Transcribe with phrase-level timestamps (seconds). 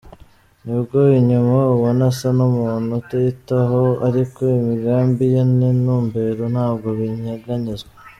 [0.65, 7.91] Nubwo inyuma ubona asa n’umuntu utiyitaho ariko imigambi ye n’intumbero ntabwo binyeganyezwa.